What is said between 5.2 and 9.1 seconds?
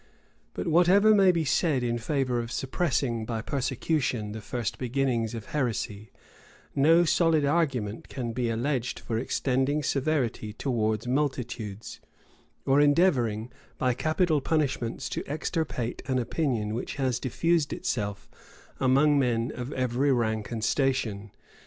of heresy, no solid argument can be alleged